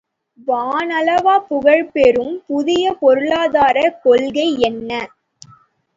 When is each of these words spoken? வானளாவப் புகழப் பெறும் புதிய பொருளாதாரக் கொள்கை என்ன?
வானளாவப் 0.47 1.45
புகழப் 1.49 1.91
பெறும் 1.93 2.33
புதிய 2.47 2.93
பொருளாதாரக் 3.01 4.01
கொள்கை 4.03 4.47
என்ன? 4.61 4.91